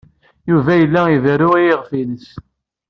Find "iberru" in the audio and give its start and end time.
1.15-1.49